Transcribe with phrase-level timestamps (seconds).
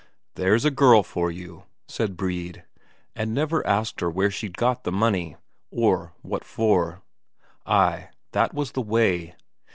[0.33, 2.63] "There's a girl for you," said Brede,
[3.15, 5.35] and never asked her where she'd got the money,
[5.69, 7.03] or what for.
[7.67, 9.35] Ay, that was the way!